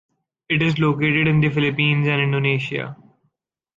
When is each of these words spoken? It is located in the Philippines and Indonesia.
It 0.49 0.63
is 0.63 0.79
located 0.79 1.27
in 1.27 1.41
the 1.41 1.49
Philippines 1.49 2.07
and 2.07 2.19
Indonesia. 2.23 2.97